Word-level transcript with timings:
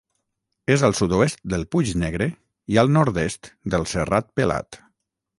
És 0.75 0.83
al 0.85 0.93
sud-oest 0.99 1.39
del 1.53 1.65
Puig 1.75 1.91
Negre 2.03 2.27
i 2.75 2.79
al 2.83 2.89
nord-est 2.95 3.51
del 3.75 3.85
Serrat 3.91 4.33
Pelat. 4.41 4.81